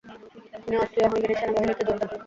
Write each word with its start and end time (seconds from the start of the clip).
তিনি 0.63 0.75
অস্ট্রিয়-হাঙ্গেরির 0.77 1.39
সেনাবাহিনীতে 1.39 1.83
যোগ 1.87 1.97
দেন। 1.99 2.09